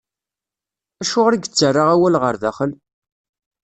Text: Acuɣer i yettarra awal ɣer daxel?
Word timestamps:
Acuɣer 1.01 1.33
i 1.33 1.39
yettarra 1.39 1.83
awal 1.93 2.15
ɣer 2.21 2.35
daxel? 2.41 2.71